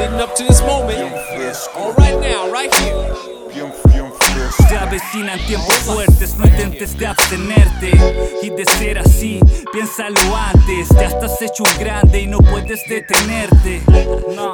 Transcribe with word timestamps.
leading 0.00 0.20
up 0.20 0.34
to 0.34 0.44
this 0.44 0.60
moment. 0.62 1.12
All 1.76 1.92
right 1.94 2.18
now, 2.20 2.50
right 2.50 2.72
here. 2.76 3.14
Se 4.68 4.76
avecinan 4.76 5.38
tiempos 5.46 5.74
fuertes, 5.78 6.36
no 6.36 6.46
intentes 6.46 6.96
de 6.96 7.06
abstenerte 7.06 7.90
y 8.42 8.50
de 8.50 8.64
ser 8.78 8.98
así, 8.98 9.40
piénsalo 9.72 10.20
antes. 10.36 10.88
Ya 10.90 11.06
estás 11.06 11.42
hecho 11.42 11.64
un 11.64 11.78
grande 11.78 12.20
y 12.20 12.26
no 12.26 12.38
puedes 12.38 12.80
detenerte. 12.88 13.82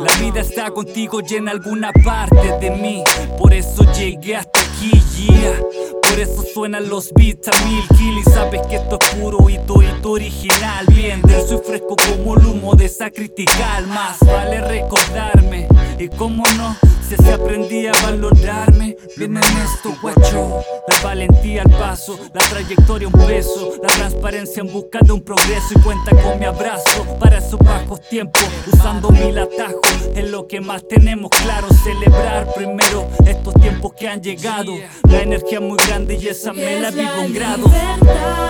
La 0.00 0.12
vida 0.16 0.40
está 0.40 0.70
contigo 0.70 1.20
y 1.28 1.34
en 1.34 1.48
alguna 1.48 1.92
parte 2.04 2.58
de 2.60 2.70
mí, 2.70 3.04
por 3.38 3.52
eso 3.52 3.84
llegué 3.92 4.36
hasta 4.36 4.60
aquí, 4.60 5.02
yeah. 5.16 5.60
Por 6.02 6.18
eso 6.18 6.42
suenan 6.54 6.88
los 6.88 7.12
beats 7.12 7.48
a 7.48 7.64
mil 7.66 7.86
kill 7.96 8.18
y 8.18 8.22
sabes 8.24 8.66
que 8.68 8.76
esto 8.76 8.98
es 9.00 9.08
puro 9.10 9.50
y 9.50 9.58
todo 9.66 10.12
original. 10.12 10.86
Bien, 10.88 11.20
fresco 11.66 11.96
como 11.96 12.36
el 12.36 12.46
humo 12.46 12.74
de 12.74 12.86
esa. 12.86 13.06
Más 13.86 14.18
vale 14.20 14.60
recordarme 14.60 15.68
y 15.98 16.08
cómo 16.08 16.42
no, 16.56 16.76
si 17.08 17.16
se 17.16 17.32
aprendí 17.32 17.86
a 17.86 17.92
valorarme. 18.02 18.96
Bien 19.16 19.36
en 19.36 19.42
esto, 19.42 19.96
guacho. 20.02 20.60
La 20.88 21.02
valentía 21.02 21.62
al 21.62 21.70
paso, 21.70 22.18
la 22.34 22.40
trayectoria 22.48 23.08
un 23.08 23.26
peso, 23.26 23.74
la 23.82 23.88
transparencia 23.88 24.60
en 24.60 24.72
busca 24.72 24.98
de 25.02 25.12
un 25.12 25.22
progreso 25.22 25.68
y 25.74 25.82
cuenta 25.82 26.10
con 26.10 26.38
mi 26.38 26.44
abrazo 26.44 27.04
para 27.18 27.38
esos 27.38 27.58
bajos 27.58 28.00
tiempos, 28.08 28.44
usando 28.72 29.10
mil 29.10 29.38
atajos. 29.38 30.10
Es 30.14 30.28
lo 30.30 30.46
que 30.46 30.60
más 30.60 30.86
tenemos 30.88 31.30
claro, 31.30 31.68
celebrar 31.84 32.52
primero 32.54 33.08
estos 33.26 33.54
tiempos 33.54 33.92
que 33.94 34.08
han 34.08 34.22
llegado. 34.22 34.72
La 35.08 35.22
energía 35.22 35.58
es 35.58 35.64
muy 35.64 35.78
grande 35.86 36.18
y 36.20 36.28
esa 36.28 36.52
me 36.52 36.80
la 36.80 36.90
vivo 36.90 37.22
un 37.24 37.32
grado. 37.32 38.45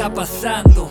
Está 0.00 0.14
pasando. 0.14 0.90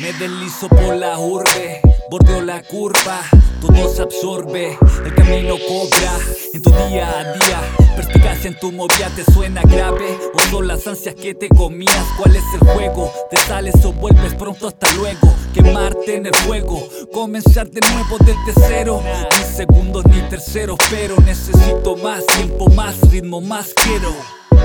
Me 0.00 0.12
deslizo 0.12 0.68
por 0.68 0.96
la 0.96 1.18
urbe, 1.18 1.80
bordeo 2.08 2.40
la 2.40 2.62
curva, 2.62 3.20
todo 3.60 3.92
se 3.92 4.02
absorbe, 4.02 4.78
el 5.04 5.14
camino 5.16 5.56
cobra 5.66 6.12
en 6.54 6.62
tu 6.62 6.70
día 6.70 7.10
a 7.18 7.32
día. 7.32 7.60
Perspicacia 7.96 8.48
en 8.48 8.60
tu 8.60 8.70
movida 8.70 9.10
te 9.16 9.24
suena 9.32 9.60
grave, 9.62 10.16
o 10.34 10.40
son 10.52 10.68
las 10.68 10.86
ansias 10.86 11.16
que 11.16 11.34
te 11.34 11.48
comías. 11.48 12.06
¿Cuál 12.16 12.36
es 12.36 12.44
el 12.54 12.68
juego? 12.68 13.12
Te 13.28 13.36
sales 13.36 13.84
o 13.84 13.92
vuelves 13.92 14.34
pronto 14.36 14.68
hasta 14.68 14.92
luego. 14.92 15.34
Quemarte 15.52 16.14
en 16.14 16.26
el 16.26 16.34
fuego, 16.36 16.88
comenzar 17.12 17.68
de 17.68 17.80
nuevo 17.80 18.18
desde 18.20 18.68
cero. 18.68 19.02
Ni 19.32 19.56
segundos 19.56 20.04
ni 20.06 20.20
terceros, 20.28 20.78
pero 20.90 21.16
necesito 21.26 21.96
más 21.96 22.24
tiempo, 22.24 22.70
más 22.70 23.00
ritmo, 23.10 23.40
más 23.40 23.74
quiero. 23.74 24.37